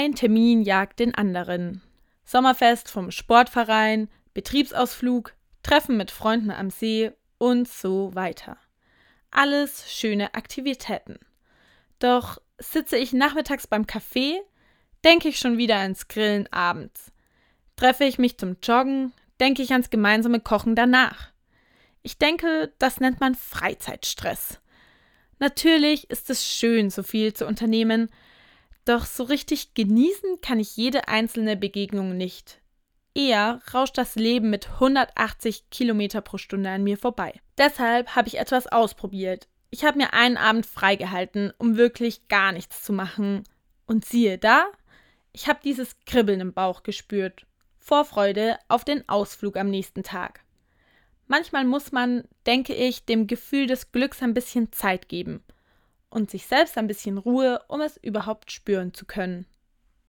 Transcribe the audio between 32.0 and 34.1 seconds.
nicht. Eher rauscht